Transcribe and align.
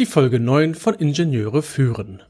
Die 0.00 0.06
Folge 0.06 0.40
9 0.40 0.74
von 0.76 0.94
Ingenieure 0.94 1.60
führen. 1.60 2.22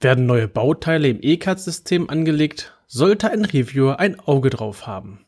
Werden 0.00 0.26
neue 0.26 0.48
Bauteile 0.48 1.06
im 1.06 1.20
ECAD-System 1.22 2.10
angelegt, 2.10 2.76
sollte 2.88 3.30
ein 3.30 3.44
Reviewer 3.44 4.00
ein 4.00 4.18
Auge 4.18 4.50
drauf 4.50 4.88
haben. 4.88 5.24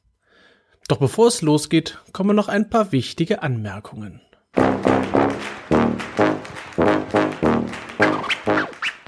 Doch 0.88 0.96
bevor 0.96 1.28
es 1.28 1.42
losgeht, 1.42 2.00
kommen 2.12 2.34
noch 2.34 2.48
ein 2.48 2.70
paar 2.70 2.90
wichtige 2.90 3.44
Anmerkungen. 3.44 4.20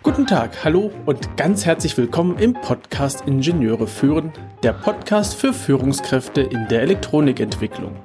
Guten 0.05 0.29
Tag, 0.29 0.63
hallo 0.63 0.93
und 1.05 1.37
ganz 1.37 1.67
herzlich 1.67 1.97
willkommen 1.97 2.39
im 2.39 2.53
Podcast 2.53 3.27
Ingenieure 3.27 3.89
führen, 3.89 4.33
der 4.63 4.73
Podcast 4.73 5.35
für 5.35 5.53
Führungskräfte 5.53 6.43
in 6.43 6.69
der 6.69 6.83
Elektronikentwicklung. 6.83 7.97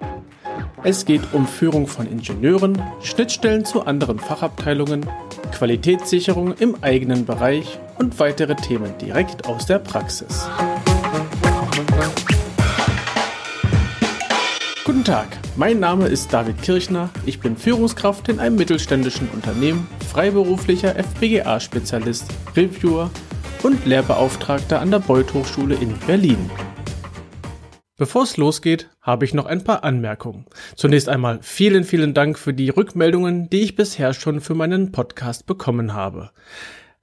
Es 0.86 1.06
geht 1.06 1.22
um 1.32 1.48
Führung 1.48 1.88
von 1.88 2.08
Ingenieuren, 2.08 2.82
Schnittstellen 3.02 3.64
zu 3.64 3.86
anderen 3.86 4.20
Fachabteilungen, 4.20 5.06
Qualitätssicherung 5.54 6.56
im 6.56 6.76
eigenen 6.84 7.26
Bereich 7.26 7.80
und 7.98 8.20
weitere 8.20 8.56
Themen 8.56 8.94
direkt 8.98 9.48
aus 9.48 9.66
der 9.66 9.80
Praxis. 9.80 10.46
Guten 14.84 15.06
Tag, 15.06 15.28
mein 15.56 15.80
Name 15.80 16.08
ist 16.08 16.34
David 16.34 16.62
Kirchner, 16.62 17.10
ich 17.26 17.40
bin 17.40 17.56
Führungskraft 17.56 18.28
in 18.28 18.42
einem 18.42 18.58
mittelständischen 18.58 19.30
Unternehmen, 19.30 19.88
freiberuflicher 20.12 20.98
FPGA-Spezialist, 20.98 22.26
Reviewer 22.58 23.10
und 23.64 23.86
Lehrbeauftragter 23.86 24.82
an 24.82 24.92
der 24.92 25.00
Beuth 25.00 25.34
Hochschule 25.34 25.76
in 25.76 25.98
Berlin. 26.00 26.50
Bevor 27.96 28.24
es 28.24 28.38
losgeht, 28.38 28.90
habe 29.02 29.24
ich 29.24 29.36
noch 29.36 29.46
ein 29.46 29.64
paar 29.64 29.84
Anmerkungen. 29.84 30.48
Zunächst 30.76 31.10
einmal 31.10 31.38
vielen, 31.44 31.84
vielen 31.84 32.16
Dank 32.16 32.40
für 32.40 32.52
die 32.52 32.70
Rückmeldungen, 32.70 33.52
die 33.52 33.62
ich 33.62 33.76
bisher 33.76 34.16
schon 34.16 34.42
für 34.42 34.56
meinen 34.56 34.92
Podcast 34.92 35.46
bekommen 35.46 35.94
habe. 35.94 36.32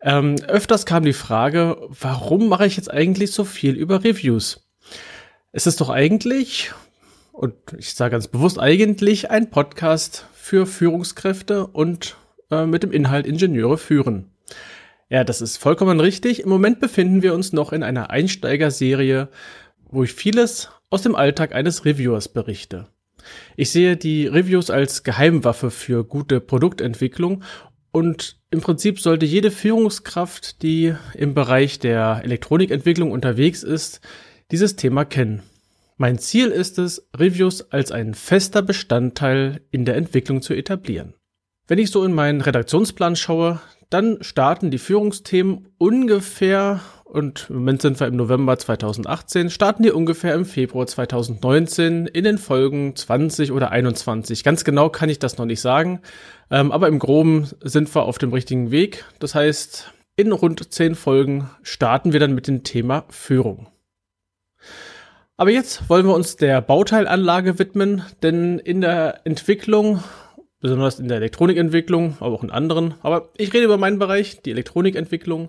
Ähm, 0.03 0.35
öfters 0.49 0.87
kam 0.87 1.05
die 1.05 1.13
Frage, 1.13 1.77
warum 1.89 2.49
mache 2.49 2.67
ich 2.67 2.77
jetzt 2.77 2.91
eigentlich 2.91 3.31
so 3.31 3.45
viel 3.45 3.77
über 3.77 4.03
Reviews? 4.03 4.69
Es 5.53 5.69
ist 5.69 5.81
doch 5.81 5.91
eigentlich, 5.91 6.73
und 7.31 7.55
ich 7.79 7.95
sage 7.95 8.11
ganz 8.11 8.27
bewusst 8.27 8.59
eigentlich, 8.59 9.31
ein 9.31 9.49
Podcast 9.51 10.27
für 10.35 10.67
Führungskräfte 10.67 11.69
und 11.69 12.17
äh, 12.51 12.67
mit 12.67 12.83
dem 12.83 12.91
Inhalt 12.91 13.29
Ingenieure 13.29 13.79
führen. 13.79 14.33
Ja, 15.09 15.23
das 15.23 15.41
ist 15.41 15.57
vollkommen 15.57 16.01
richtig. 16.01 16.43
Im 16.43 16.49
Moment 16.49 16.81
befinden 16.81 17.23
wir 17.23 17.33
uns 17.33 17.53
noch 17.53 17.73
in 17.73 17.85
einer 17.85 18.11
Einsteigerserie, 18.11 19.29
wo 19.89 20.03
ich 20.03 20.15
vieles 20.15 20.71
aus 20.91 21.03
dem 21.03 21.15
Alltag 21.15 21.55
eines 21.55 21.85
Reviewers 21.85 22.29
berichte. 22.29 22.89
Ich 23.57 23.71
sehe 23.71 23.97
die 23.97 24.27
Reviews 24.27 24.71
als 24.71 25.03
Geheimwaffe 25.03 25.71
für 25.71 26.05
gute 26.05 26.41
Produktentwicklung 26.41 27.43
und 27.93 28.39
im 28.51 28.61
Prinzip 28.61 29.01
sollte 29.01 29.27
jede 29.27 29.51
Führungskraft, 29.51 30.63
die 30.63 30.95
im 31.15 31.35
Bereich 31.35 31.79
der 31.79 32.21
Elektronikentwicklung 32.25 33.13
unterwegs 33.13 33.63
ist, 33.63 34.01
dieses 34.51 34.77
Thema 34.77 35.05
kennen. 35.05 35.43
Mein 35.97 36.19
Ziel 36.19 36.49
ist 36.49 36.79
es, 36.79 37.09
Reviews 37.17 37.71
als 37.71 37.93
ein 37.93 38.15
fester 38.15 38.63
Bestandteil 38.63 39.61
in 39.71 39.85
der 39.85 39.97
Entwicklung 39.97 40.41
zu 40.41 40.55
etablieren. 40.55 41.15
Wenn 41.69 41.79
ich 41.79 41.91
so 41.91 42.05
in 42.05 42.13
meinen 42.13 42.41
Redaktionsplan 42.41 43.17
schaue, 43.17 43.61
dann 43.91 44.19
starten 44.23 44.71
die 44.71 44.79
Führungsthemen 44.79 45.69
ungefähr 45.79 46.81
und 47.11 47.47
im 47.51 47.57
Moment 47.57 47.83
sind 47.83 47.99
wir 47.99 48.07
im 48.07 48.17
November 48.17 48.57
2018, 48.57 49.51
starten 49.51 49.83
die 49.83 49.91
ungefähr 49.91 50.35
im 50.35 50.45
Februar 50.45 50.87
2019 50.87 52.07
in 52.07 52.25
den 52.25 52.39
Folgen 52.39 52.95
20 52.95 53.53
oder 53.53 53.71
21. 53.71 54.45
Ganz 54.45 54.65
genau 54.65 54.89
kann 54.89 55.09
ich 55.09 55.19
das 55.19 55.37
noch 55.37 55.45
nicht 55.45 55.61
sagen, 55.61 56.01
ähm, 56.51 56.73
aber 56.73 56.89
im 56.89 56.99
Groben 56.99 57.49
sind 57.63 57.95
wir 57.95 58.03
auf 58.03 58.19
dem 58.19 58.33
richtigen 58.33 58.71
Weg. 58.71 59.05
Das 59.19 59.35
heißt, 59.35 59.93
in 60.17 60.33
rund 60.33 60.73
10 60.73 60.95
Folgen 60.95 61.51
starten 61.63 62.13
wir 62.13 62.21
dann 62.21 62.35
mit 62.35 62.47
dem 62.47 62.63
Thema 62.63 63.05
Führung. 63.11 63.69
Aber 65.37 65.51
jetzt 65.51 65.89
wollen 65.89 66.07
wir 66.07 66.15
uns 66.15 66.37
der 66.37 66.61
Bauteilanlage 66.61 67.59
widmen, 67.59 68.05
denn 68.23 68.59
in 68.59 68.83
der 68.83 69.21
Entwicklung 69.25 70.03
besonders 70.61 71.01
in 71.01 71.09
der 71.09 71.17
Elektronikentwicklung, 71.17 72.17
aber 72.21 72.35
auch 72.35 72.45
in 72.45 72.51
anderen. 72.51 72.95
Aber 73.03 73.31
ich 73.37 73.53
rede 73.53 73.65
über 73.65 73.79
meinen 73.79 73.99
Bereich, 73.99 74.43
die 74.43 74.51
Elektronikentwicklung 74.51 75.49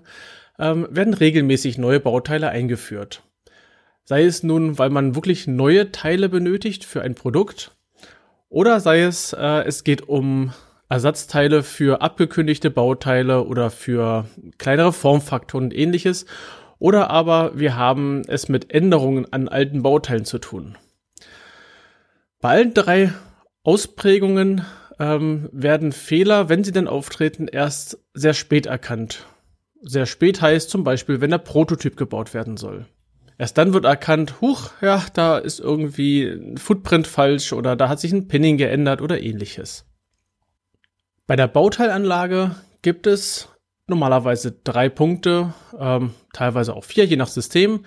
ähm, 0.62 0.88
werden 0.90 1.14
regelmäßig 1.14 1.78
neue 1.78 2.00
Bauteile 2.00 2.50
eingeführt. 2.50 3.24
Sei 4.06 4.24
es 4.24 4.44
nun, 4.44 4.78
weil 4.78 4.90
man 4.90 5.16
wirklich 5.16 5.48
neue 5.48 5.92
Teile 5.92 6.30
benötigt 6.30 6.86
für 6.86 7.02
ein 7.02 7.16
Produkt 7.16 7.76
oder 8.48 8.80
sei 8.80 9.02
es, 9.02 9.34
äh, 9.34 9.64
es 9.64 9.84
geht 9.84 10.08
um 10.08 10.54
Ersatzteile 10.90 11.64
für 11.64 12.02
abgekündigte 12.02 12.70
Bauteile 12.70 13.46
oder 13.46 13.72
für 13.72 14.26
kleinere 14.58 14.92
Formfaktoren 14.92 15.68
und 15.68 15.74
ähnliches. 15.74 16.26
Oder 16.78 17.10
aber 17.10 17.58
wir 17.58 17.78
haben 17.78 18.24
es 18.28 18.50
mit 18.50 18.74
Änderungen 18.74 19.32
an 19.32 19.48
alten 19.48 19.84
Bauteilen 19.84 20.26
zu 20.26 20.38
tun. 20.38 20.78
Bei 22.42 22.50
allen 22.50 22.74
drei 22.74 23.14
Ausprägungen 23.64 24.66
ähm, 25.00 25.48
werden 25.54 25.94
Fehler, 25.94 26.50
wenn 26.50 26.66
sie 26.66 26.74
denn 26.74 26.88
auftreten, 26.88 27.48
erst 27.48 28.00
sehr 28.14 28.34
spät 28.34 28.66
erkannt. 28.66 29.26
Sehr 29.82 30.06
spät 30.06 30.42
heißt 30.42 30.70
zum 30.70 30.84
Beispiel, 30.84 31.22
wenn 31.22 31.32
der 31.32 31.40
Prototyp 31.40 31.98
gebaut 31.98 32.34
werden 32.34 32.58
soll. 32.58 32.86
Erst 33.38 33.58
dann 33.58 33.74
wird 33.74 33.86
erkannt, 33.86 34.40
huch, 34.40 34.70
ja, 34.82 35.04
da 35.14 35.40
ist 35.40 35.60
irgendwie 35.60 36.24
ein 36.26 36.58
Footprint 36.58 37.08
falsch 37.08 37.54
oder 37.54 37.76
da 37.76 37.90
hat 37.90 38.00
sich 38.00 38.14
ein 38.14 38.28
Pinning 38.28 38.58
geändert 38.58 39.02
oder 39.02 39.20
ähnliches. 39.22 39.86
Bei 41.26 41.36
der 41.36 41.48
Bauteilanlage 41.48 42.56
gibt 42.84 43.08
es 43.08 43.50
normalerweise 43.88 44.52
drei 44.64 44.90
Punkte, 44.90 45.54
ähm, 45.80 46.12
teilweise 46.34 46.76
auch 46.76 46.84
vier, 46.84 47.06
je 47.06 47.16
nach 47.16 47.28
System, 47.28 47.86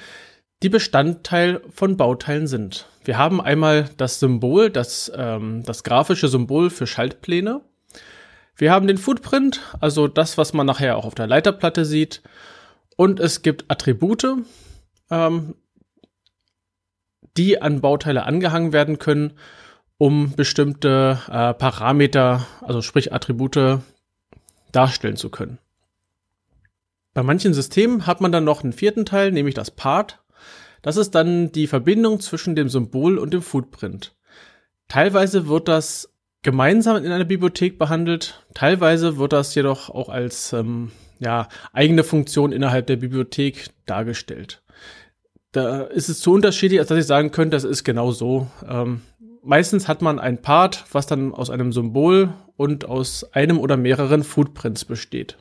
die 0.63 0.69
Bestandteil 0.69 1.61
von 1.71 1.97
Bauteilen 1.97 2.47
sind. 2.47 2.87
Wir 3.05 3.19
haben 3.19 3.41
einmal 3.41 3.91
das 3.97 4.19
Symbol, 4.19 4.71
das, 4.71 5.13
ähm, 5.15 5.63
das 5.65 5.85
grafische 5.85 6.29
Symbol 6.29 6.71
für 6.71 6.87
Schaltpläne. 6.87 7.61
Wir 8.57 8.71
haben 8.71 8.87
den 8.87 8.99
Footprint, 8.99 9.61
also 9.81 10.07
das, 10.07 10.39
was 10.39 10.53
man 10.53 10.67
nachher 10.67 10.97
auch 10.97 11.05
auf 11.05 11.15
der 11.15 11.27
Leiterplatte 11.27 11.85
sieht. 11.85 12.23
Und 12.97 13.19
es 13.19 13.43
gibt 13.43 13.65
Attribute, 13.69 14.27
ähm, 15.11 15.55
die 17.37 17.61
an 17.61 17.81
Bauteile 17.81 18.25
angehangen 18.25 18.73
werden 18.73 18.99
können, 18.99 19.33
um 19.99 20.33
bestimmte 20.37 21.19
äh, 21.29 21.55
Parameter, 21.55 22.47
also 22.61 22.81
sprich 22.81 23.13
Attribute, 23.13 23.81
darstellen 24.71 25.17
zu 25.17 25.31
können. 25.31 25.59
Bei 27.13 27.23
manchen 27.23 27.55
Systemen 27.55 28.07
hat 28.07 28.21
man 28.21 28.33
dann 28.33 28.45
noch 28.45 28.63
einen 28.63 28.73
vierten 28.73 29.07
Teil, 29.07 29.33
nämlich 29.33 29.55
das 29.55 29.71
Part. 29.71 30.21
Das 30.83 30.97
ist 30.97 31.15
dann 31.15 31.53
die 31.53 31.67
Verbindung 31.67 32.21
zwischen 32.21 32.55
dem 32.55 32.69
Symbol 32.69 33.19
und 33.19 33.33
dem 33.33 33.43
Footprint. 33.43 34.15
Teilweise 34.89 35.49
wird 35.49 35.69
das 35.69 36.14
gemeinsam 36.45 37.03
in 37.05 37.11
einer 37.11 37.25
Bibliothek 37.25 37.79
behandelt. 37.79 38.45
Teilweise 38.55 39.19
wird 39.19 39.33
das 39.33 39.55
jedoch 39.57 39.91
auch 39.91 40.09
als 40.09 40.53
ähm, 40.53 40.93
ja, 41.19 41.49
eigene 41.73 42.05
Funktion 42.05 42.53
innerhalb 42.53 42.87
der 42.87 42.97
Bibliothek 42.97 43.71
dargestellt. 43.87 44.63
Da 45.51 45.83
ist 45.83 46.09
es 46.09 46.21
zu 46.21 46.33
unterschiedlich, 46.33 46.79
als 46.79 46.89
dass 46.89 46.99
ich 46.99 47.07
sagen 47.07 47.31
könnte, 47.31 47.57
das 47.57 47.65
ist 47.65 47.83
genau 47.83 48.13
so. 48.13 48.49
Ähm, 48.69 49.01
meistens 49.43 49.89
hat 49.89 50.03
man 50.03 50.19
ein 50.19 50.43
Part, 50.43 50.85
was 50.93 51.07
dann 51.07 51.33
aus 51.33 51.51
einem 51.51 51.73
Symbol 51.73 52.35
und 52.57 52.85
aus 52.85 53.25
einem 53.33 53.59
oder 53.59 53.77
mehreren 53.77 54.23
Footprints 54.23 54.85
besteht. 54.85 55.39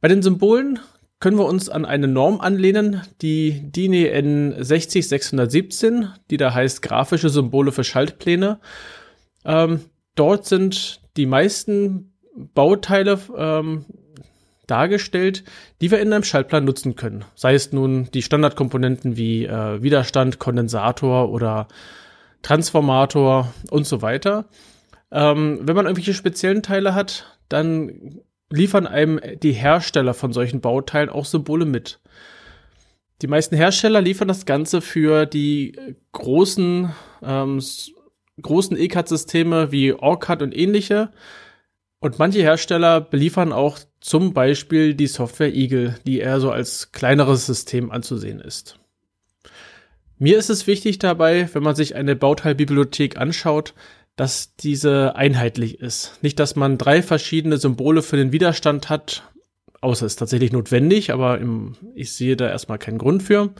Bei 0.00 0.08
den 0.08 0.22
Symbolen 0.22 0.80
können 1.18 1.38
wir 1.38 1.46
uns 1.46 1.68
an 1.68 1.84
eine 1.84 2.08
Norm 2.08 2.40
anlehnen, 2.40 3.02
die 3.22 3.70
DIN 3.72 3.92
EN 3.92 4.54
60617, 4.62 6.10
die 6.30 6.36
da 6.36 6.52
heißt 6.52 6.82
grafische 6.82 7.30
Symbole 7.30 7.72
für 7.72 7.84
Schaltpläne. 7.84 8.60
Ähm, 9.44 9.80
dort 10.14 10.46
sind 10.46 11.00
die 11.16 11.26
meisten 11.26 12.12
Bauteile 12.54 13.18
ähm, 13.36 13.86
dargestellt, 14.66 15.44
die 15.80 15.90
wir 15.90 16.00
in 16.00 16.12
einem 16.12 16.24
Schaltplan 16.24 16.64
nutzen 16.64 16.96
können. 16.96 17.24
Sei 17.34 17.54
es 17.54 17.72
nun 17.72 18.10
die 18.12 18.22
Standardkomponenten 18.22 19.16
wie 19.16 19.46
äh, 19.46 19.82
Widerstand, 19.82 20.38
Kondensator 20.38 21.30
oder 21.30 21.68
Transformator 22.42 23.52
und 23.70 23.86
so 23.86 24.02
weiter. 24.02 24.46
Ähm, 25.10 25.60
wenn 25.62 25.76
man 25.76 25.86
irgendwelche 25.86 26.14
speziellen 26.14 26.62
Teile 26.62 26.94
hat, 26.94 27.38
dann 27.48 28.20
liefern 28.50 28.86
einem 28.86 29.20
die 29.42 29.52
Hersteller 29.52 30.14
von 30.14 30.32
solchen 30.32 30.60
Bauteilen 30.60 31.08
auch 31.08 31.24
Symbole 31.24 31.64
mit. 31.64 32.00
Die 33.22 33.26
meisten 33.28 33.56
Hersteller 33.56 34.00
liefern 34.00 34.28
das 34.28 34.44
Ganze 34.44 34.80
für 34.80 35.26
die 35.26 35.76
großen, 36.12 36.92
ähm, 37.22 37.62
großen 38.40 38.76
ECAD-Systeme 38.76 39.72
wie 39.72 39.94
OrCAD 39.94 40.42
und 40.42 40.56
ähnliche. 40.56 41.10
Und 41.98 42.18
manche 42.18 42.40
Hersteller 42.40 43.00
beliefern 43.00 43.52
auch 43.52 43.78
zum 44.00 44.34
Beispiel 44.34 44.94
die 44.94 45.06
Software 45.06 45.54
Eagle, 45.54 45.98
die 46.06 46.20
eher 46.20 46.40
so 46.40 46.50
als 46.50 46.92
kleineres 46.92 47.46
System 47.46 47.90
anzusehen 47.90 48.38
ist. 48.38 48.78
Mir 50.18 50.38
ist 50.38 50.50
es 50.50 50.66
wichtig 50.66 50.98
dabei, 50.98 51.48
wenn 51.52 51.62
man 51.62 51.74
sich 51.74 51.94
eine 51.94 52.16
Bauteilbibliothek 52.16 53.18
anschaut, 53.18 53.74
dass 54.16 54.56
diese 54.56 55.14
einheitlich 55.14 55.78
ist. 55.80 56.18
Nicht, 56.22 56.40
dass 56.40 56.56
man 56.56 56.78
drei 56.78 57.02
verschiedene 57.02 57.58
Symbole 57.58 58.02
für 58.02 58.16
den 58.16 58.32
Widerstand 58.32 58.88
hat, 58.88 59.22
außer 59.82 60.06
es 60.06 60.14
ist 60.14 60.16
tatsächlich 60.16 60.52
notwendig, 60.52 61.12
aber 61.12 61.38
im, 61.38 61.76
ich 61.94 62.12
sehe 62.12 62.36
da 62.36 62.48
erstmal 62.48 62.78
keinen 62.78 62.98
Grund 62.98 63.22
für. 63.22 63.52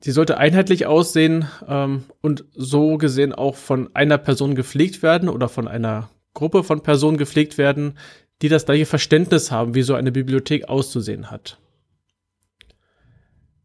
Sie 0.00 0.12
sollte 0.12 0.36
einheitlich 0.36 0.84
aussehen 0.86 1.48
ähm, 1.66 2.04
und 2.20 2.44
so 2.54 2.98
gesehen 2.98 3.32
auch 3.32 3.56
von 3.56 3.88
einer 3.94 4.18
Person 4.18 4.54
gepflegt 4.54 5.02
werden 5.02 5.30
oder 5.30 5.48
von 5.48 5.66
einer 5.66 6.10
Gruppe 6.34 6.62
von 6.62 6.82
Personen 6.82 7.16
gepflegt 7.16 7.56
werden, 7.56 7.98
die 8.42 8.50
das 8.50 8.66
gleiche 8.66 8.84
Verständnis 8.84 9.50
haben, 9.50 9.74
wie 9.74 9.82
so 9.82 9.94
eine 9.94 10.12
Bibliothek 10.12 10.68
auszusehen 10.68 11.30
hat. 11.30 11.58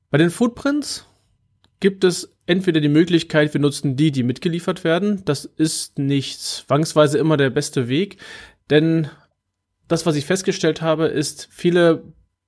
Bei 0.10 0.18
den 0.18 0.30
Footprints 0.30 1.06
gibt 1.82 2.06
es 2.06 2.34
entweder 2.52 2.82
die 2.82 2.90
Möglichkeit, 2.90 3.54
wir 3.54 3.62
nutzen 3.62 3.96
die, 3.96 4.12
die 4.12 4.24
mitgeliefert 4.24 4.84
werden. 4.84 5.24
Das 5.24 5.46
ist 5.46 5.98
nicht 5.98 6.42
zwangsweise 6.42 7.18
immer 7.18 7.38
der 7.38 7.50
beste 7.50 7.88
Weg, 7.88 8.18
denn 8.70 9.10
das, 9.88 10.06
was 10.06 10.18
ich 10.18 10.26
festgestellt 10.26 10.82
habe, 10.82 11.06
ist, 11.08 11.48
viele 11.50 12.04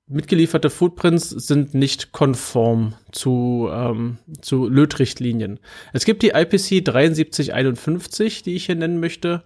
mitgelieferte 0.07 0.69
Footprints 0.69 1.29
sind 1.29 1.73
nicht 1.73 2.11
konform 2.11 2.95
zu, 3.11 3.69
ähm, 3.71 4.17
zu 4.41 4.67
Lötrichtlinien. 4.67 5.59
Es 5.93 6.03
gibt 6.03 6.21
die 6.21 6.31
IPC 6.31 6.83
7351, 6.83 8.43
die 8.43 8.55
ich 8.55 8.65
hier 8.65 8.75
nennen 8.75 8.99
möchte. 8.99 9.43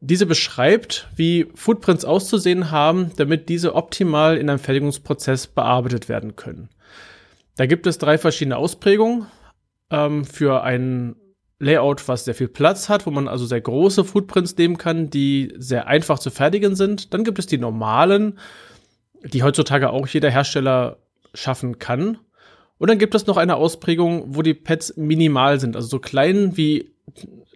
Diese 0.00 0.26
beschreibt, 0.26 1.08
wie 1.16 1.46
Footprints 1.54 2.04
auszusehen 2.04 2.70
haben, 2.70 3.10
damit 3.16 3.48
diese 3.48 3.74
optimal 3.74 4.36
in 4.36 4.48
einem 4.48 4.60
Fertigungsprozess 4.60 5.48
bearbeitet 5.48 6.08
werden 6.08 6.36
können. 6.36 6.68
Da 7.56 7.66
gibt 7.66 7.88
es 7.88 7.98
drei 7.98 8.18
verschiedene 8.18 8.56
Ausprägungen 8.56 9.26
ähm, 9.90 10.24
für 10.24 10.62
ein 10.62 11.16
Layout, 11.58 12.06
was 12.08 12.24
sehr 12.24 12.34
viel 12.34 12.48
Platz 12.48 12.88
hat, 12.88 13.06
wo 13.06 13.10
man 13.10 13.28
also 13.28 13.46
sehr 13.46 13.60
große 13.60 14.04
Footprints 14.04 14.56
nehmen 14.56 14.76
kann, 14.76 15.08
die 15.08 15.52
sehr 15.56 15.86
einfach 15.86 16.18
zu 16.18 16.30
fertigen 16.30 16.74
sind. 16.76 17.14
Dann 17.14 17.24
gibt 17.24 17.38
es 17.38 17.46
die 17.46 17.58
normalen, 17.58 18.38
die 19.24 19.42
heutzutage 19.42 19.90
auch 19.90 20.06
jeder 20.06 20.30
Hersteller 20.30 20.98
schaffen 21.32 21.78
kann. 21.78 22.18
Und 22.78 22.90
dann 22.90 22.98
gibt 22.98 23.14
es 23.14 23.26
noch 23.26 23.36
eine 23.36 23.56
Ausprägung, 23.56 24.34
wo 24.34 24.42
die 24.42 24.54
Pads 24.54 24.96
minimal 24.96 25.60
sind, 25.60 25.76
also 25.76 25.88
so 25.88 25.98
klein 26.00 26.56
wie 26.56 26.92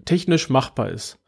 technisch 0.05 0.49
machbar 0.49 0.91
ist. 0.91 1.19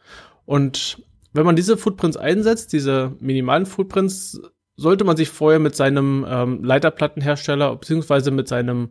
Und 0.46 1.03
wenn 1.32 1.44
man 1.44 1.56
diese 1.56 1.76
Footprints 1.76 2.17
einsetzt, 2.17 2.73
diese 2.73 3.14
minimalen 3.20 3.67
Footprints, 3.67 4.41
sollte 4.76 5.05
man 5.05 5.17
sich 5.17 5.29
vorher 5.29 5.58
mit 5.58 5.76
seinem 5.76 6.25
ähm, 6.29 6.64
Leiterplattenhersteller 6.64 7.76
beziehungsweise 7.76 8.31
mit 8.31 8.49
seinem 8.49 8.91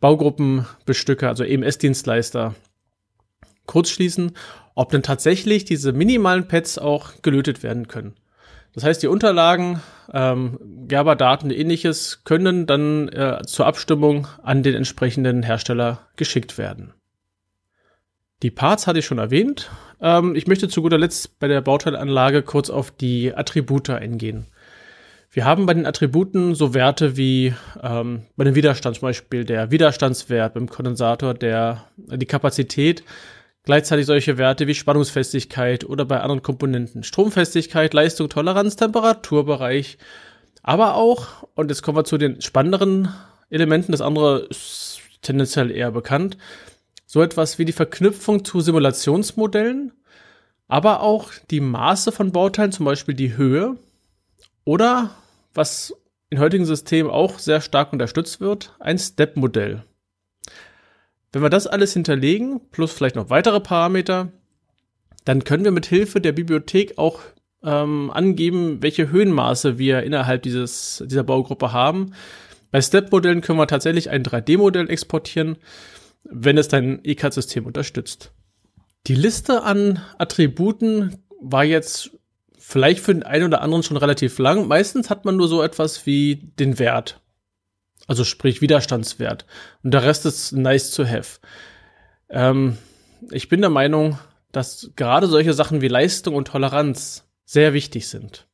Baugruppenbestücker, 0.00 1.28
also 1.28 1.44
EMS-Dienstleister, 1.44 2.54
kurz 3.66 3.90
schließen, 3.90 4.32
ob 4.74 4.90
denn 4.90 5.02
tatsächlich 5.02 5.64
diese 5.64 5.92
minimalen 5.92 6.48
Pads 6.48 6.78
auch 6.78 7.22
gelötet 7.22 7.62
werden 7.62 7.88
können. 7.88 8.14
Das 8.74 8.82
heißt, 8.82 9.02
die 9.02 9.06
Unterlagen, 9.06 9.80
ähm, 10.12 10.58
Gerber-Daten 10.88 11.50
ähnliches 11.50 12.24
können 12.24 12.66
dann 12.66 13.08
äh, 13.08 13.42
zur 13.46 13.66
Abstimmung 13.66 14.26
an 14.42 14.64
den 14.64 14.74
entsprechenden 14.74 15.44
Hersteller 15.44 16.00
geschickt 16.16 16.58
werden. 16.58 16.92
Die 18.42 18.50
Parts 18.50 18.86
hatte 18.86 18.98
ich 18.98 19.06
schon 19.06 19.18
erwähnt. 19.18 19.70
Ähm, 20.00 20.34
ich 20.34 20.48
möchte 20.48 20.68
zu 20.68 20.82
guter 20.82 20.98
Letzt 20.98 21.38
bei 21.38 21.46
der 21.46 21.60
Bauteilanlage 21.60 22.42
kurz 22.42 22.68
auf 22.68 22.90
die 22.90 23.32
Attribute 23.34 23.90
eingehen. 23.90 24.46
Wir 25.34 25.44
haben 25.44 25.66
bei 25.66 25.74
den 25.74 25.84
Attributen 25.84 26.54
so 26.54 26.74
Werte 26.74 27.16
wie 27.16 27.52
ähm, 27.82 28.22
bei 28.36 28.44
dem 28.44 28.54
Widerstand 28.54 28.94
zum 28.94 29.08
Beispiel 29.08 29.44
der 29.44 29.72
Widerstandswert 29.72 30.54
beim 30.54 30.68
Kondensator, 30.68 31.34
der 31.34 31.86
die 31.96 32.24
Kapazität, 32.24 33.02
gleichzeitig 33.64 34.06
solche 34.06 34.38
Werte 34.38 34.68
wie 34.68 34.76
Spannungsfestigkeit 34.76 35.82
oder 35.86 36.04
bei 36.04 36.20
anderen 36.20 36.42
Komponenten 36.42 37.02
Stromfestigkeit, 37.02 37.92
Leistung, 37.94 38.28
Toleranz, 38.28 38.76
Temperaturbereich, 38.76 39.98
aber 40.62 40.94
auch 40.94 41.48
und 41.56 41.68
jetzt 41.68 41.82
kommen 41.82 41.98
wir 41.98 42.04
zu 42.04 42.16
den 42.16 42.40
spannenderen 42.40 43.08
Elementen. 43.50 43.90
Das 43.90 44.02
andere 44.02 44.46
ist 44.50 45.00
tendenziell 45.20 45.72
eher 45.72 45.90
bekannt. 45.90 46.38
So 47.06 47.22
etwas 47.22 47.58
wie 47.58 47.64
die 47.64 47.72
Verknüpfung 47.72 48.44
zu 48.44 48.60
Simulationsmodellen, 48.60 49.90
aber 50.68 51.00
auch 51.00 51.32
die 51.50 51.60
Maße 51.60 52.12
von 52.12 52.30
Bauteilen, 52.30 52.70
zum 52.70 52.86
Beispiel 52.86 53.16
die 53.16 53.36
Höhe 53.36 53.74
oder 54.64 55.10
was 55.54 55.94
in 56.30 56.38
heutigen 56.38 56.64
Systemen 56.64 57.10
auch 57.10 57.38
sehr 57.38 57.60
stark 57.60 57.92
unterstützt 57.92 58.40
wird, 58.40 58.74
ein 58.80 58.98
Step-Modell. 58.98 59.84
Wenn 61.32 61.42
wir 61.42 61.50
das 61.50 61.66
alles 61.66 61.92
hinterlegen, 61.92 62.60
plus 62.70 62.92
vielleicht 62.92 63.16
noch 63.16 63.30
weitere 63.30 63.60
Parameter, 63.60 64.32
dann 65.24 65.44
können 65.44 65.64
wir 65.64 65.70
mit 65.70 65.86
Hilfe 65.86 66.20
der 66.20 66.32
Bibliothek 66.32 66.98
auch 66.98 67.20
ähm, 67.62 68.10
angeben, 68.12 68.82
welche 68.82 69.10
Höhenmaße 69.10 69.78
wir 69.78 70.02
innerhalb 70.02 70.42
dieses, 70.42 71.02
dieser 71.06 71.24
Baugruppe 71.24 71.72
haben. 71.72 72.14
Bei 72.70 72.80
Step-Modellen 72.80 73.40
können 73.40 73.58
wir 73.58 73.66
tatsächlich 73.66 74.10
ein 74.10 74.22
3D-Modell 74.22 74.90
exportieren, 74.90 75.56
wenn 76.24 76.58
es 76.58 76.68
dein 76.68 77.04
ECAD-System 77.04 77.66
unterstützt. 77.66 78.32
Die 79.06 79.14
Liste 79.14 79.62
an 79.62 80.00
Attributen 80.18 81.16
war 81.40 81.64
jetzt 81.64 82.10
vielleicht 82.66 83.00
für 83.00 83.12
den 83.12 83.22
einen 83.22 83.44
oder 83.44 83.60
anderen 83.60 83.82
schon 83.82 83.98
relativ 83.98 84.38
lang. 84.38 84.66
Meistens 84.66 85.10
hat 85.10 85.26
man 85.26 85.36
nur 85.36 85.48
so 85.48 85.62
etwas 85.62 86.06
wie 86.06 86.36
den 86.58 86.78
Wert. 86.78 87.20
Also 88.06 88.24
sprich 88.24 88.62
Widerstandswert. 88.62 89.44
Und 89.82 89.92
der 89.92 90.02
Rest 90.02 90.24
ist 90.24 90.52
nice 90.52 90.90
to 90.90 91.04
have. 91.04 91.40
Ähm, 92.30 92.78
ich 93.30 93.50
bin 93.50 93.60
der 93.60 93.70
Meinung, 93.70 94.18
dass 94.50 94.90
gerade 94.96 95.26
solche 95.26 95.52
Sachen 95.52 95.82
wie 95.82 95.88
Leistung 95.88 96.34
und 96.34 96.48
Toleranz 96.48 97.28
sehr 97.44 97.74
wichtig 97.74 98.08
sind. 98.08 98.46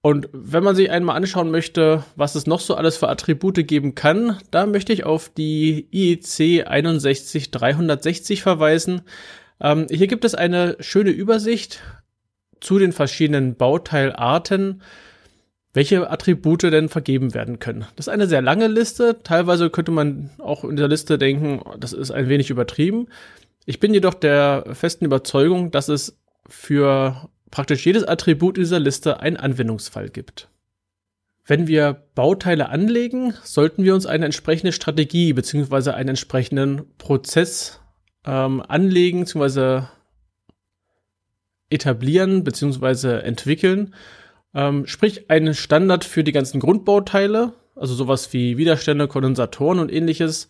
Und 0.00 0.30
wenn 0.32 0.64
man 0.64 0.74
sich 0.74 0.90
einmal 0.90 1.16
anschauen 1.16 1.50
möchte, 1.50 2.04
was 2.16 2.34
es 2.34 2.46
noch 2.46 2.60
so 2.60 2.76
alles 2.76 2.96
für 2.96 3.10
Attribute 3.10 3.66
geben 3.66 3.94
kann, 3.94 4.38
da 4.50 4.64
möchte 4.64 4.94
ich 4.94 5.04
auf 5.04 5.28
die 5.28 5.86
IEC 5.92 6.66
61360 6.66 8.40
verweisen. 8.40 9.02
Ähm, 9.60 9.86
hier 9.90 10.06
gibt 10.06 10.24
es 10.24 10.34
eine 10.34 10.78
schöne 10.80 11.10
Übersicht 11.10 11.82
zu 12.60 12.78
den 12.78 12.92
verschiedenen 12.92 13.54
Bauteilarten, 13.56 14.82
welche 15.72 16.10
Attribute 16.10 16.64
denn 16.64 16.88
vergeben 16.88 17.32
werden 17.34 17.58
können. 17.58 17.86
Das 17.96 18.06
ist 18.06 18.12
eine 18.12 18.26
sehr 18.26 18.42
lange 18.42 18.66
Liste. 18.66 19.20
Teilweise 19.22 19.70
könnte 19.70 19.92
man 19.92 20.30
auch 20.38 20.64
in 20.64 20.76
der 20.76 20.88
Liste 20.88 21.16
denken, 21.16 21.62
das 21.78 21.92
ist 21.92 22.10
ein 22.10 22.28
wenig 22.28 22.50
übertrieben. 22.50 23.06
Ich 23.66 23.78
bin 23.78 23.94
jedoch 23.94 24.14
der 24.14 24.64
festen 24.72 25.04
Überzeugung, 25.04 25.70
dass 25.70 25.88
es 25.88 26.18
für 26.48 27.28
praktisch 27.50 27.86
jedes 27.86 28.04
Attribut 28.04 28.56
in 28.56 28.64
dieser 28.64 28.80
Liste 28.80 29.20
einen 29.20 29.36
Anwendungsfall 29.36 30.08
gibt. 30.08 30.48
Wenn 31.46 31.66
wir 31.66 32.04
Bauteile 32.14 32.68
anlegen, 32.68 33.34
sollten 33.42 33.84
wir 33.84 33.94
uns 33.94 34.06
eine 34.06 34.24
entsprechende 34.24 34.72
Strategie 34.72 35.32
bzw. 35.32 35.90
einen 35.90 36.10
entsprechenden 36.10 36.82
Prozess 36.98 37.80
ähm, 38.24 38.62
anlegen 38.66 39.20
bzw 39.20 39.82
etablieren 41.70 42.44
bzw. 42.44 43.20
entwickeln. 43.20 43.94
Ähm, 44.54 44.86
sprich, 44.86 45.30
einen 45.30 45.54
Standard 45.54 46.04
für 46.04 46.24
die 46.24 46.32
ganzen 46.32 46.60
Grundbauteile, 46.60 47.52
also 47.76 47.94
sowas 47.94 48.32
wie 48.32 48.56
Widerstände, 48.56 49.08
Kondensatoren 49.08 49.78
und 49.78 49.92
ähnliches, 49.92 50.48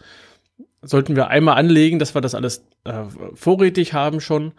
sollten 0.82 1.16
wir 1.16 1.28
einmal 1.28 1.56
anlegen, 1.56 1.98
dass 1.98 2.14
wir 2.14 2.20
das 2.20 2.34
alles 2.34 2.64
äh, 2.84 3.04
vorrätig 3.34 3.92
haben 3.92 4.20
schon. 4.20 4.52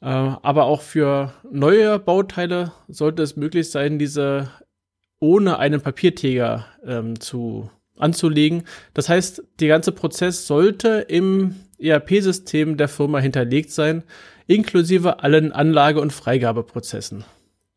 Äh, 0.00 0.06
aber 0.06 0.64
auch 0.64 0.82
für 0.82 1.32
neue 1.50 1.98
Bauteile 1.98 2.72
sollte 2.86 3.22
es 3.22 3.36
möglich 3.36 3.70
sein, 3.70 3.98
diese 3.98 4.50
ohne 5.20 5.58
einen 5.58 5.80
Papierträger 5.80 6.66
ähm, 6.86 7.18
zu 7.18 7.70
anzulegen. 7.96 8.62
Das 8.94 9.08
heißt, 9.08 9.42
der 9.58 9.68
ganze 9.68 9.90
Prozess 9.90 10.46
sollte 10.46 11.04
im 11.08 11.56
ERP-System 11.80 12.76
der 12.76 12.88
Firma 12.88 13.18
hinterlegt 13.18 13.72
sein, 13.72 14.04
inklusive 14.48 15.22
allen 15.22 15.52
Anlage- 15.52 16.00
und 16.00 16.12
Freigabeprozessen. 16.12 17.24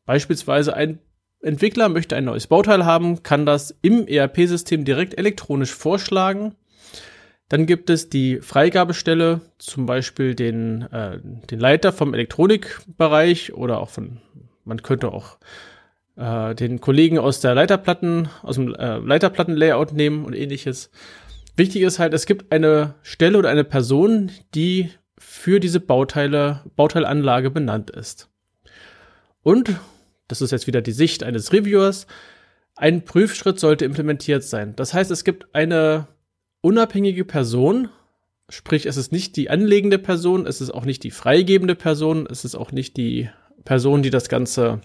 Beispielsweise 0.05 0.75
ein 0.75 0.99
Entwickler 1.41 1.89
möchte 1.89 2.15
ein 2.15 2.25
neues 2.25 2.47
Bauteil 2.47 2.85
haben, 2.85 3.23
kann 3.23 3.45
das 3.45 3.75
im 3.81 4.07
ERP-System 4.07 4.85
direkt 4.85 5.17
elektronisch 5.17 5.73
vorschlagen. 5.73 6.55
Dann 7.49 7.65
gibt 7.65 7.89
es 7.89 8.09
die 8.09 8.39
Freigabestelle, 8.39 9.41
zum 9.57 9.85
Beispiel 9.85 10.35
den, 10.35 10.83
äh, 10.91 11.19
den 11.49 11.59
Leiter 11.59 11.91
vom 11.91 12.13
Elektronikbereich 12.13 13.53
oder 13.53 13.79
auch 13.79 13.89
von, 13.89 14.21
man 14.63 14.81
könnte 14.81 15.11
auch 15.11 15.37
äh, 16.15 16.55
den 16.55 16.79
Kollegen 16.79 17.19
aus 17.19 17.41
der 17.41 17.55
Leiterplatten, 17.55 18.29
aus 18.43 18.55
dem 18.55 18.73
äh, 18.73 18.97
Leiterplatten-Layout 18.99 19.93
nehmen 19.93 20.23
und 20.23 20.33
ähnliches. 20.33 20.91
Wichtig 21.57 21.81
ist 21.81 21.99
halt, 21.99 22.13
es 22.13 22.25
gibt 22.25 22.51
eine 22.53 22.95
Stelle 23.01 23.37
oder 23.37 23.49
eine 23.49 23.65
Person, 23.65 24.31
die 24.55 24.91
für 25.21 25.59
diese 25.59 25.79
Bauteile, 25.79 26.61
Bauteilanlage 26.75 27.51
benannt 27.51 27.89
ist. 27.89 28.29
Und, 29.43 29.75
das 30.27 30.41
ist 30.41 30.51
jetzt 30.51 30.67
wieder 30.67 30.81
die 30.81 30.91
Sicht 30.91 31.23
eines 31.23 31.53
Reviewers, 31.53 32.07
ein 32.75 33.05
Prüfschritt 33.05 33.59
sollte 33.59 33.85
implementiert 33.85 34.43
sein. 34.43 34.75
Das 34.75 34.93
heißt, 34.93 35.11
es 35.11 35.23
gibt 35.23 35.53
eine 35.53 36.07
unabhängige 36.61 37.25
Person, 37.25 37.89
Sprich, 38.51 38.85
es 38.85 38.97
ist 38.97 39.13
nicht 39.13 39.37
die 39.37 39.49
anlegende 39.49 39.97
Person, 39.97 40.45
es 40.45 40.59
ist 40.59 40.71
auch 40.71 40.83
nicht 40.83 41.03
die 41.03 41.11
freigebende 41.11 41.73
Person, 41.73 42.27
es 42.29 42.43
ist 42.43 42.55
auch 42.55 42.73
nicht 42.73 42.97
die 42.97 43.29
Person, 43.63 44.03
die 44.03 44.09
das 44.09 44.27
Ganze 44.27 44.81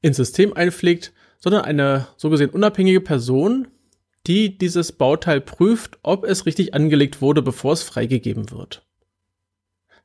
ins 0.00 0.16
System 0.16 0.52
einpflegt, 0.52 1.12
sondern 1.38 1.62
eine 1.62 2.08
so 2.16 2.28
gesehen 2.28 2.50
unabhängige 2.50 3.00
Person, 3.00 3.68
die 4.26 4.56
dieses 4.56 4.92
Bauteil 4.92 5.40
prüft, 5.40 5.98
ob 6.02 6.24
es 6.24 6.46
richtig 6.46 6.74
angelegt 6.74 7.20
wurde, 7.22 7.42
bevor 7.42 7.72
es 7.72 7.82
freigegeben 7.82 8.50
wird. 8.50 8.82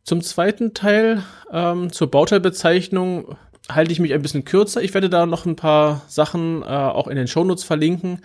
Zum 0.04 0.22
zweiten 0.22 0.74
Teil, 0.74 1.24
ähm, 1.52 1.92
zur 1.92 2.12
Bauteilbezeichnung, 2.12 3.36
halte 3.70 3.92
ich 3.92 4.00
mich 4.00 4.14
ein 4.14 4.22
bisschen 4.22 4.46
kürzer. 4.46 4.82
Ich 4.82 4.94
werde 4.94 5.10
da 5.10 5.26
noch 5.26 5.46
ein 5.46 5.56
paar 5.56 6.04
Sachen 6.08 6.62
äh, 6.62 6.66
auch 6.66 7.08
in 7.08 7.16
den 7.16 7.28
Shownotes 7.28 7.64
verlinken. 7.64 8.20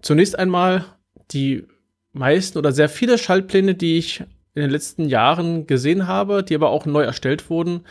Zunächst 0.00 0.38
einmal 0.38 0.84
die 1.32 1.66
meisten 2.12 2.56
oder 2.58 2.72
sehr 2.72 2.88
viele 2.88 3.18
Schaltpläne, 3.18 3.74
die 3.74 3.98
ich 3.98 4.20
in 4.54 4.62
den 4.62 4.70
letzten 4.70 5.08
Jahren 5.08 5.66
gesehen 5.66 6.06
habe, 6.06 6.42
die 6.42 6.54
aber 6.54 6.70
auch 6.70 6.86
neu 6.86 7.02
erstellt 7.02 7.50
wurden, 7.50 7.84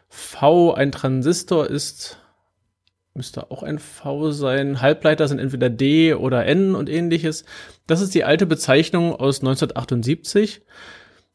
V, 0.09 0.73
ein 0.73 0.93
Transistor 0.93 1.69
ist 1.69 2.21
müsste 3.13 3.51
auch 3.51 3.63
ein 3.63 3.79
V 3.79 4.31
sein. 4.31 4.81
Halbleiter 4.81 5.29
sind 5.29 5.41
entweder 5.41 5.69
D 5.69 6.15
oder 6.15 6.47
N 6.47 6.75
und 6.75 6.89
ähnliches. 6.89 7.45
Das 7.87 8.01
ist 8.01 8.15
die 8.15 8.25
alte 8.25 8.47
Bezeichnung 8.47 9.15
aus 9.15 9.41
1978. 9.41 10.63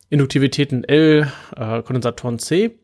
Induktivitäten 0.10 0.84
L, 0.84 1.32
äh, 1.56 1.82
Kondensatoren 1.84 2.40
C. 2.40 2.80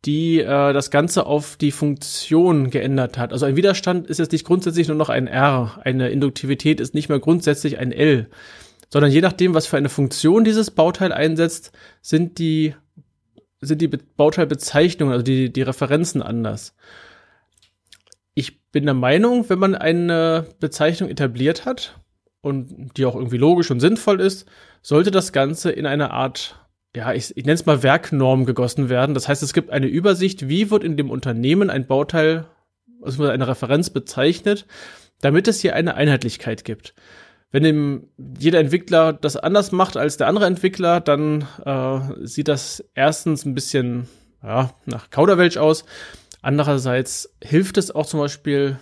die 0.05 0.39
äh, 0.39 0.73
das 0.73 0.91
Ganze 0.91 1.25
auf 1.25 1.57
die 1.57 1.71
Funktion 1.71 2.69
geändert 2.69 3.17
hat. 3.17 3.33
Also 3.33 3.45
ein 3.45 3.55
Widerstand 3.55 4.07
ist 4.07 4.19
jetzt 4.19 4.31
nicht 4.31 4.45
grundsätzlich 4.45 4.87
nur 4.87 4.97
noch 4.97 5.09
ein 5.09 5.27
R, 5.27 5.79
eine 5.83 6.09
Induktivität 6.09 6.79
ist 6.79 6.93
nicht 6.93 7.09
mehr 7.09 7.19
grundsätzlich 7.19 7.77
ein 7.77 7.91
L 7.91 8.29
sondern 8.91 9.11
je 9.11 9.21
nachdem, 9.21 9.53
was 9.53 9.67
für 9.67 9.77
eine 9.77 9.89
Funktion 9.89 10.43
dieses 10.43 10.69
Bauteil 10.69 11.13
einsetzt, 11.13 11.71
sind 12.01 12.39
die, 12.39 12.75
sind 13.61 13.81
die 13.81 13.87
Bauteilbezeichnungen, 13.87 15.13
also 15.13 15.23
die, 15.23 15.51
die 15.51 15.61
Referenzen 15.61 16.21
anders. 16.21 16.75
Ich 18.41 18.59
bin 18.71 18.85
der 18.85 18.95
Meinung, 18.95 19.49
wenn 19.49 19.59
man 19.59 19.75
eine 19.75 20.47
Bezeichnung 20.59 21.11
etabliert 21.11 21.63
hat 21.65 21.99
und 22.41 22.97
die 22.97 23.05
auch 23.05 23.13
irgendwie 23.13 23.37
logisch 23.37 23.69
und 23.69 23.79
sinnvoll 23.79 24.19
ist, 24.19 24.49
sollte 24.81 25.11
das 25.11 25.31
Ganze 25.31 25.71
in 25.71 25.85
eine 25.85 26.09
Art 26.09 26.57
ja, 26.95 27.13
ich, 27.13 27.37
ich 27.37 27.45
nenne 27.45 27.53
es 27.53 27.67
mal 27.67 27.83
Werknorm 27.83 28.45
gegossen 28.45 28.89
werden. 28.89 29.13
Das 29.13 29.27
heißt, 29.27 29.43
es 29.43 29.53
gibt 29.53 29.69
eine 29.69 29.85
Übersicht, 29.85 30.49
wie 30.49 30.71
wird 30.71 30.83
in 30.83 30.97
dem 30.97 31.11
Unternehmen 31.11 31.69
ein 31.69 31.85
Bauteil, 31.85 32.47
also 33.01 33.23
eine 33.27 33.47
Referenz 33.47 33.91
bezeichnet, 33.91 34.65
damit 35.21 35.47
es 35.47 35.61
hier 35.61 35.75
eine 35.75 35.93
Einheitlichkeit 35.93 36.65
gibt 36.65 36.95
wenn 37.51 37.63
dem 37.63 38.07
jeder 38.39 38.59
Entwickler 38.59 39.13
das 39.13 39.37
anders 39.37 39.71
macht 39.71 39.97
als 39.97 40.17
der 40.17 40.27
andere 40.27 40.45
Entwickler, 40.45 41.01
dann 41.01 41.45
äh, 41.65 41.99
sieht 42.25 42.47
das 42.47 42.83
erstens 42.95 43.45
ein 43.45 43.53
bisschen 43.53 44.07
ja, 44.41 44.73
nach 44.85 45.09
Kauderwelsch 45.09 45.57
aus. 45.57 45.85
Andererseits 46.41 47.35
hilft 47.43 47.77
es 47.77 47.91
auch 47.91 48.05
zum 48.05 48.19
Beispiel 48.19 48.79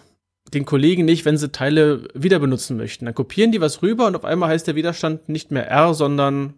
den 0.53 0.65
Kollegen 0.65 1.05
nicht, 1.05 1.25
wenn 1.25 1.37
sie 1.37 1.51
Teile 1.51 2.07
wieder 2.13 2.39
benutzen 2.39 2.77
möchten. 2.77 3.05
Dann 3.05 3.13
kopieren 3.13 3.51
die 3.51 3.61
was 3.61 3.81
rüber 3.81 4.07
und 4.07 4.15
auf 4.15 4.25
einmal 4.25 4.49
heißt 4.49 4.67
der 4.67 4.75
Widerstand 4.75 5.29
nicht 5.29 5.51
mehr 5.51 5.67
R, 5.67 5.93
sondern 5.93 6.53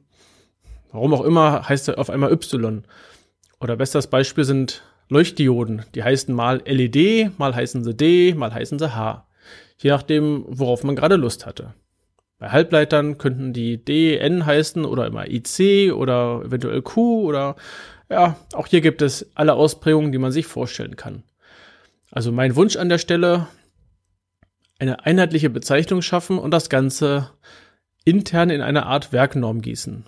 warum 0.92 1.14
auch 1.14 1.24
immer 1.24 1.68
heißt 1.68 1.90
er 1.90 2.00
auf 2.00 2.10
einmal 2.10 2.32
Y. 2.32 2.84
Oder 3.60 3.76
bestes 3.76 4.08
Beispiel 4.08 4.44
sind 4.44 4.84
Leuchtdioden. 5.10 5.84
Die 5.94 6.04
heißen 6.04 6.34
mal 6.34 6.62
LED, 6.66 7.38
mal 7.38 7.54
heißen 7.54 7.84
sie 7.84 7.94
D, 7.94 8.34
mal 8.34 8.54
heißen 8.54 8.80
sie 8.80 8.96
H. 8.96 9.28
Je 9.78 9.90
nachdem, 9.90 10.46
worauf 10.48 10.84
man 10.84 10.96
gerade 10.96 11.16
Lust 11.16 11.46
hatte. 11.46 11.74
Bei 12.40 12.50
Halbleitern 12.50 13.18
könnten 13.18 13.54
die 13.54 13.84
DN 13.84 14.46
heißen 14.46 14.86
oder 14.86 15.06
immer 15.06 15.28
IC 15.28 15.94
oder 15.94 16.42
eventuell 16.46 16.82
Q 16.82 17.28
oder 17.28 17.56
ja, 18.12 18.36
auch 18.54 18.68
hier 18.68 18.82
gibt 18.82 19.02
es 19.02 19.32
alle 19.36 19.54
Ausprägungen, 19.54 20.12
die 20.12 20.18
man 20.18 20.32
sich 20.32 20.46
vorstellen 20.46 20.96
kann. 20.96 21.24
Also 22.12 22.32
mein 22.32 22.56
Wunsch 22.56 22.76
an 22.76 22.90
der 22.90 22.98
Stelle, 22.98 23.48
eine 24.80 25.06
einheitliche 25.06 25.50
Bezeichnung 25.50 26.02
schaffen 26.02 26.38
und 26.38 26.52
das 26.52 26.70
Ganze 26.70 27.32
intern 28.04 28.50
in 28.50 28.62
eine 28.62 28.86
Art 28.86 29.14
Werknorm 29.14 29.62
gießen. 29.62 30.06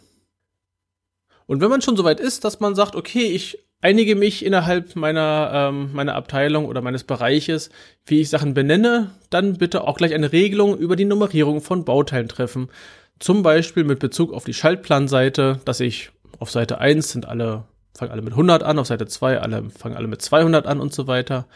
Und 1.45 1.61
wenn 1.61 1.69
man 1.69 1.81
schon 1.81 1.95
so 1.95 2.03
weit 2.03 2.19
ist, 2.19 2.43
dass 2.43 2.59
man 2.59 2.75
sagt, 2.75 2.95
okay, 2.95 3.27
ich 3.27 3.59
einige 3.81 4.15
mich 4.15 4.45
innerhalb 4.45 4.95
meiner, 4.95 5.51
ähm, 5.53 5.91
meiner 5.93 6.15
Abteilung 6.15 6.65
oder 6.65 6.81
meines 6.81 7.03
Bereiches, 7.03 7.69
wie 8.05 8.21
ich 8.21 8.29
Sachen 8.29 8.53
benenne, 8.53 9.11
dann 9.29 9.57
bitte 9.57 9.85
auch 9.85 9.97
gleich 9.97 10.13
eine 10.13 10.31
Regelung 10.31 10.77
über 10.77 10.95
die 10.95 11.05
Nummerierung 11.05 11.61
von 11.61 11.85
Bauteilen 11.85 12.27
treffen. 12.27 12.69
Zum 13.19 13.43
Beispiel 13.43 13.83
mit 13.83 13.99
Bezug 13.99 14.33
auf 14.33 14.45
die 14.45 14.53
Schaltplanseite, 14.53 15.59
dass 15.65 15.79
ich 15.79 16.11
auf 16.39 16.49
Seite 16.49 16.79
1 16.79 17.11
sind 17.11 17.27
alle, 17.27 17.65
fangen 17.95 18.11
alle 18.11 18.21
mit 18.21 18.33
100 18.33 18.63
an, 18.63 18.79
auf 18.79 18.87
Seite 18.87 19.05
2 19.05 19.39
alle, 19.39 19.69
fangen 19.69 19.95
alle 19.95 20.07
mit 20.07 20.21
200 20.21 20.65
an 20.65 20.79
und 20.79 20.93
so 20.93 21.07
weiter. 21.07 21.47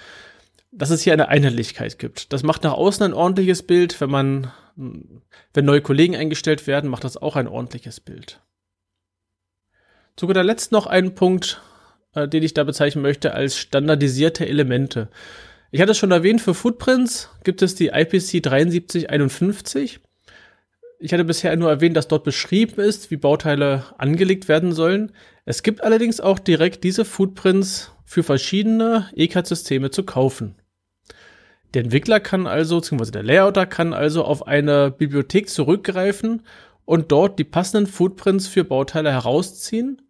Dass 0.71 0.89
es 0.89 1.01
hier 1.01 1.13
eine 1.13 1.29
Einheitlichkeit 1.29 1.97
gibt. 1.97 2.33
Das 2.33 2.43
macht 2.43 2.63
nach 2.63 2.73
außen 2.73 3.03
ein 3.03 3.13
ordentliches 3.13 3.63
Bild. 3.63 3.99
Wenn 4.01 4.09
man, 4.09 4.51
wenn 4.75 5.65
neue 5.65 5.81
Kollegen 5.81 6.15
eingestellt 6.15 6.67
werden, 6.67 6.89
macht 6.89 7.03
das 7.03 7.17
auch 7.17 7.35
ein 7.35 7.47
ordentliches 7.47 7.99
Bild. 7.99 8.41
Zu 10.15 10.27
guter 10.27 10.43
Letzt 10.43 10.71
noch 10.71 10.87
ein 10.87 11.15
Punkt, 11.15 11.61
äh, 12.13 12.27
den 12.27 12.43
ich 12.43 12.53
da 12.53 12.63
bezeichnen 12.63 13.01
möchte 13.01 13.33
als 13.33 13.57
standardisierte 13.57 14.47
Elemente. 14.47 15.09
Ich 15.71 15.81
hatte 15.81 15.91
es 15.91 15.97
schon 15.97 16.11
erwähnt, 16.11 16.41
für 16.41 16.53
Footprints 16.53 17.29
gibt 17.43 17.61
es 17.61 17.75
die 17.75 17.87
IPC 17.87 18.41
7351. 18.41 19.99
Ich 20.99 21.13
hatte 21.13 21.25
bisher 21.25 21.55
nur 21.55 21.69
erwähnt, 21.69 21.95
dass 21.95 22.07
dort 22.07 22.23
beschrieben 22.23 22.81
ist, 22.81 23.11
wie 23.11 23.17
Bauteile 23.17 23.83
angelegt 23.97 24.47
werden 24.47 24.71
sollen. 24.71 25.11
Es 25.45 25.61
gibt 25.61 25.83
allerdings 25.83 26.19
auch 26.19 26.39
direkt 26.39 26.83
diese 26.83 27.05
Footprints 27.05 27.91
für 28.03 28.23
verschiedene 28.23 29.09
ECAD-Systeme 29.15 29.91
zu 29.91 30.03
kaufen. 30.03 30.55
Der 31.73 31.83
Entwickler 31.83 32.19
kann 32.19 32.47
also, 32.47 32.77
beziehungsweise 32.77 33.11
der 33.11 33.23
Layouter 33.23 33.65
kann 33.65 33.93
also 33.93 34.23
auf 34.23 34.47
eine 34.47 34.89
Bibliothek 34.89 35.49
zurückgreifen 35.49 36.41
und 36.85 37.11
dort 37.11 37.37
die 37.37 37.43
passenden 37.43 37.85
Footprints 37.85 38.47
für 38.47 38.63
Bauteile 38.63 39.11
herausziehen 39.11 40.01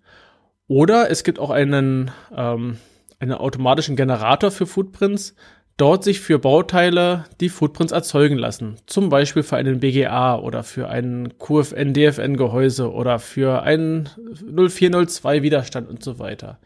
oder 0.67 1.09
es 1.09 1.23
gibt 1.23 1.39
auch 1.39 1.49
einen, 1.49 2.11
ähm, 2.35 2.77
einen 3.19 3.33
automatischen 3.33 3.95
Generator 3.95 4.51
für 4.51 4.67
Footprints, 4.67 5.35
dort 5.77 6.03
sich 6.03 6.19
für 6.19 6.39
Bauteile 6.39 7.25
die 7.39 7.49
Footprints 7.49 7.93
erzeugen 7.93 8.37
lassen. 8.37 8.77
Zum 8.87 9.09
Beispiel 9.09 9.43
für 9.43 9.57
einen 9.57 9.79
BGA 9.79 10.37
oder 10.39 10.63
für 10.63 10.89
ein 10.89 11.33
QFN-DFN-Gehäuse 11.37 12.91
oder 12.91 13.19
für 13.19 13.61
einen 13.61 14.09
0402 14.51 15.43
Widerstand 15.43 15.87
und 15.87 16.03
so 16.03 16.19
weiter. 16.19 16.59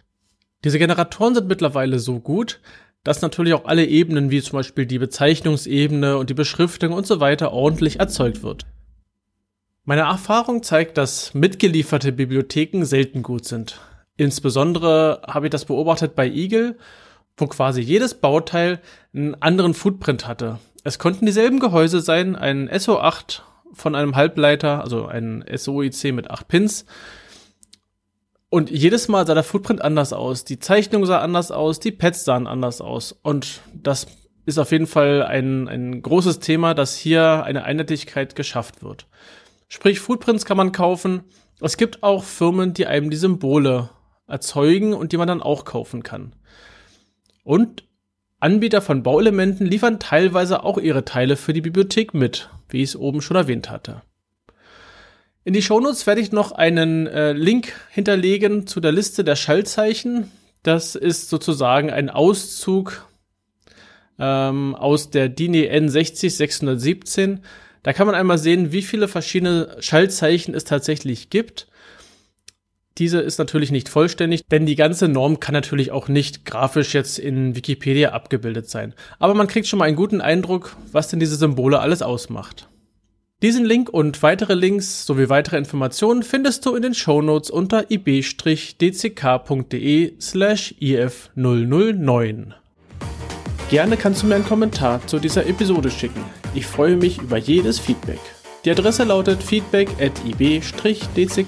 Diese 0.63 0.80
Generatoren 0.80 1.36
sind 1.36 1.48
mittlerweile 1.48 2.00
so 2.00 2.20
gut, 2.20 2.62
dass 3.03 3.22
natürlich 3.22 3.53
auch 3.53 3.65
alle 3.65 3.86
Ebenen, 3.86 4.32
wie 4.32 4.41
zum 4.41 4.58
Beispiel 4.58 4.86
die 4.86 5.00
Bezeichnungsebene 5.00 6.18
und 6.18 6.30
die 6.30 6.36
Beschriftung 6.36 6.94
und 6.94 7.08
so 7.08 7.20
weiter, 7.20 7.51
ordentlich 7.51 8.00
erzeugt 8.00 8.44
wird. 8.44 8.65
Meine 9.84 10.01
Erfahrung 10.01 10.62
zeigt, 10.62 10.98
dass 10.98 11.34
mitgelieferte 11.34 12.12
Bibliotheken 12.12 12.86
selten 12.86 13.24
gut 13.24 13.46
sind. 13.46 13.82
Insbesondere 14.15 15.24
habe 15.25 15.48
ich 15.48 15.50
das 15.50 15.65
beobachtet 15.65 16.15
bei 16.15 16.30
Eagle, 16.30 16.77
wo 17.38 17.48
quasi 17.48 17.82
jedes 17.82 18.16
Bauteil 18.16 18.82
einen 19.14 19.36
anderen 19.42 19.74
Footprint 19.74 20.28
hatte. 20.28 20.60
Es 20.84 21.00
konnten 21.00 21.26
dieselben 21.26 21.60
Gehäuse 21.60 22.02
sein, 22.02 22.36
ein 22.36 22.70
SO8 22.70 23.42
von 23.74 23.96
einem 23.96 24.16
Halbleiter, 24.16 24.82
also 24.82 25.06
ein 25.06 25.46
SOIC 25.54 26.14
mit 26.14 26.30
8 26.30 26.48
Pins. 26.48 26.86
Und 28.50 28.70
jedes 28.70 29.08
Mal 29.08 29.26
sah 29.26 29.34
der 29.34 29.44
Footprint 29.44 29.82
anders 29.82 30.12
aus. 30.12 30.44
Die 30.44 30.60
Zeichnung 30.60 31.06
sah 31.06 31.20
anders 31.20 31.52
aus, 31.52 31.80
die 31.80 31.92
Pads 31.92 32.26
sahen 32.26 32.48
anders 32.48 32.82
aus. 32.82 33.14
Und 33.24 33.62
das 33.74 34.08
ist 34.46 34.58
auf 34.58 34.72
jeden 34.72 34.88
Fall 34.88 35.24
ein, 35.24 35.68
ein 35.68 36.02
großes 36.02 36.40
Thema, 36.40 36.74
dass 36.74 36.98
hier 36.98 37.44
eine 37.44 37.64
Einheitlichkeit 37.64 38.36
geschafft 38.36 38.84
wird. 38.84 39.08
Sprich, 39.70 40.00
Footprints 40.00 40.44
kann 40.44 40.58
man 40.58 40.74
kaufen. 40.74 41.24
Es 41.62 41.78
gibt 41.78 42.04
auch 42.04 42.24
Firmen, 42.24 42.74
die 42.74 42.88
einem 42.88 43.10
die 43.10 43.18
Symbole 43.18 43.90
erzeugen 44.28 44.94
und 44.94 45.12
die 45.12 45.18
man 45.18 45.28
dann 45.28 45.42
auch 45.42 45.64
kaufen 45.64 46.04
kann. 46.04 46.34
Und 47.44 47.84
Anbieter 48.40 48.82
von 48.82 49.04
Bauelementen 49.04 49.66
liefern 49.68 50.00
teilweise 50.00 50.64
auch 50.64 50.78
ihre 50.78 51.06
Teile 51.06 51.38
für 51.38 51.54
die 51.54 51.62
Bibliothek 51.62 52.14
mit, 52.14 52.50
wie 52.70 52.82
ich 52.82 52.90
es 52.90 52.96
oben 52.96 53.22
schon 53.22 53.38
erwähnt 53.38 53.70
hatte. 53.70 54.02
In 55.44 55.54
die 55.54 55.62
Shownotes 55.62 56.06
werde 56.06 56.22
ich 56.22 56.32
noch 56.32 56.52
einen 56.52 57.08
äh, 57.08 57.34
Link 57.34 57.74
hinterlegen 57.90 58.68
zu 58.68 58.80
der 58.80 58.92
Liste 58.92 59.24
der 59.24 59.36
Schaltzeichen. 59.36 60.32
Das 60.64 60.96
ist 60.96 61.30
sozusagen 61.30 61.90
ein 61.90 62.10
Auszug 62.10 63.08
ähm, 64.20 64.76
aus 64.76 65.10
der 65.10 65.30
DIN 65.30 65.56
EN 65.56 65.90
60617. 65.90 67.42
Da 67.82 67.94
kann 67.94 68.06
man 68.06 68.16
einmal 68.16 68.38
sehen, 68.38 68.72
wie 68.72 68.84
viele 68.84 69.08
verschiedene 69.08 69.78
Schaltzeichen 69.80 70.54
es 70.54 70.64
tatsächlich 70.64 71.32
gibt. 71.32 71.68
Diese 72.98 73.20
ist 73.20 73.40
natürlich 73.40 73.72
nicht 73.72 73.88
vollständig, 73.90 74.46
denn 74.52 74.66
die 74.66 74.76
ganze 74.76 75.08
Norm 75.08 75.40
kann 75.40 75.54
natürlich 75.54 75.92
auch 75.92 76.10
nicht 76.10 76.44
grafisch 76.46 76.94
jetzt 76.94 77.20
in 77.20 77.56
Wikipedia 77.56 78.12
abgebildet 78.12 78.70
sein. 78.70 78.94
Aber 79.18 79.34
man 79.34 79.48
kriegt 79.48 79.68
schon 79.68 79.80
mal 79.80 79.86
einen 79.86 79.96
guten 79.96 80.20
Eindruck, 80.20 80.76
was 80.92 81.08
denn 81.08 81.20
diese 81.20 81.38
Symbole 81.38 81.80
alles 81.80 82.02
ausmacht. 82.02 82.68
Diesen 83.42 83.66
Link 83.66 83.90
und 83.90 84.22
weitere 84.22 84.54
Links 84.54 85.06
sowie 85.06 85.30
weitere 85.30 85.58
Informationen 85.58 86.22
findest 86.22 86.64
du 86.66 86.76
in 86.76 86.84
den 86.84 86.94
Shownotes 86.94 87.50
unter 87.50 87.90
ib-dck.de 87.90 88.54
slash 90.20 90.76
if009. 90.80 92.54
Gerne 93.72 93.98
kannst 93.98 94.22
du 94.22 94.28
mir 94.28 94.36
einen 94.36 94.46
Kommentar 94.46 95.08
zu 95.08 95.18
dieser 95.18 95.48
Episode 95.48 95.90
schicken. 95.90 96.24
Ich 96.54 96.68
freue 96.68 96.98
mich 96.98 97.20
über 97.20 97.38
jedes 97.38 97.80
Feedback. 97.80 98.20
Die 98.64 98.70
Adresse 98.70 99.06
lautet 99.06 99.42
feedback 99.42 99.90
at 100.00 100.12
ib-dck.de. 100.24 101.48